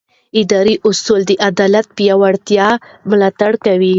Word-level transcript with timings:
اداري 0.41 0.75
اصول 0.89 1.21
د 1.27 1.31
عدالت 1.49 1.85
د 1.89 1.93
پیاوړتیا 1.97 2.67
ملاتړ 3.09 3.51
کوي. 3.65 3.89